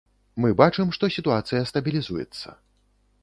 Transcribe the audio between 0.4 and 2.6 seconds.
Мы бачым, што сітуацыя стабілізуецца.